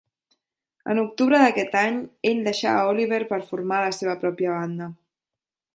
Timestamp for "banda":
4.59-4.91